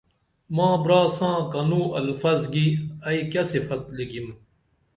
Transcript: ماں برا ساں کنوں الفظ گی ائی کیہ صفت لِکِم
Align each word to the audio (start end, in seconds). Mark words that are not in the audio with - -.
ماں 0.55 0.75
برا 0.83 1.01
ساں 1.17 1.37
کنوں 1.51 1.85
الفظ 1.99 2.39
گی 2.53 2.67
ائی 3.07 3.19
کیہ 3.31 3.43
صفت 3.51 3.83
لِکِم 3.97 4.27